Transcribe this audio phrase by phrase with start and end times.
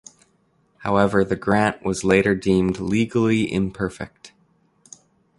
[0.77, 4.31] However the grant was later deemed legally imperfect.